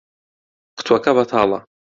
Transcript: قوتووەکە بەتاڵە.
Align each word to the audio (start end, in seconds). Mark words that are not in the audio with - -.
قوتووەکە 0.77 1.11
بەتاڵە. 1.17 1.59